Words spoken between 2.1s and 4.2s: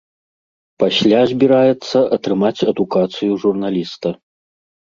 атрымаць адукацыю журналіста.